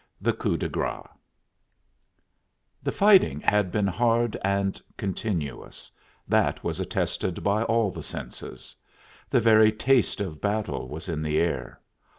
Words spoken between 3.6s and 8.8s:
been hard and continuous; that was attested by all the senses.